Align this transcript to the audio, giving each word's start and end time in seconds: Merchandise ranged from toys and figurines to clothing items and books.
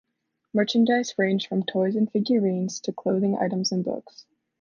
Merchandise 0.51 1.13
ranged 1.19 1.45
from 1.45 1.61
toys 1.61 1.95
and 1.95 2.11
figurines 2.11 2.79
to 2.79 2.91
clothing 2.91 3.37
items 3.39 3.71
and 3.71 3.83
books. 3.83 4.25